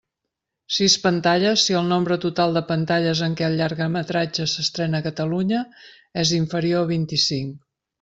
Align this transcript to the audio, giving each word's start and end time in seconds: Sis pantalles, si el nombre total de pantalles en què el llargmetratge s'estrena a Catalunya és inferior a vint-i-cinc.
Sis 0.77 0.95
pantalles, 1.03 1.65
si 1.67 1.77
el 1.81 1.85
nombre 1.91 2.17
total 2.23 2.57
de 2.59 2.65
pantalles 2.71 3.23
en 3.29 3.37
què 3.43 3.47
el 3.51 3.61
llargmetratge 3.61 4.49
s'estrena 4.57 5.05
a 5.05 5.09
Catalunya 5.11 5.65
és 6.27 6.39
inferior 6.45 6.85
a 6.87 6.95
vint-i-cinc. 6.99 7.67